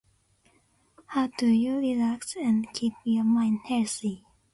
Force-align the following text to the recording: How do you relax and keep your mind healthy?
How 1.05 1.27
do 1.27 1.45
you 1.45 1.77
relax 1.77 2.35
and 2.35 2.65
keep 2.73 2.93
your 3.03 3.23
mind 3.23 3.59
healthy? 3.65 4.25